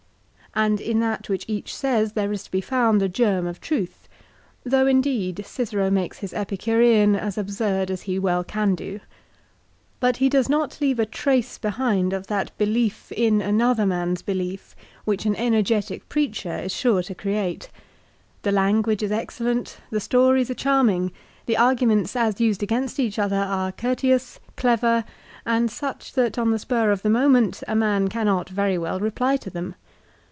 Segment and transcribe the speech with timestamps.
[0.53, 4.09] And in that which each says there is to be found a germ of truth;
[4.65, 8.99] though indeed Cicero makes his Epicurean as absurd as he well can do.
[10.01, 14.75] But he does not leave a trace behind of that belief in another man's belief
[15.05, 17.69] which an energetic preacher is sure to create.
[18.41, 21.13] The language is excellent, the stories are charming,
[21.45, 25.05] the arguments as used against each other, are courteous, clever,
[25.45, 29.37] and such that on the spar of the moment a man cannot very well reply
[29.37, 29.75] to them.